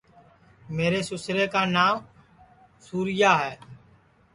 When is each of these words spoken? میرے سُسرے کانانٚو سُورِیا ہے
میرے 0.75 0.99
سُسرے 1.09 1.45
کانانٚو 1.53 2.03
سُورِیا 2.85 3.33
ہے 3.43 3.53